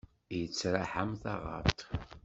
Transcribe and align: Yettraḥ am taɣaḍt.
Yettraḥ 0.39 0.91
am 1.03 1.11
taɣaḍt. 1.21 1.79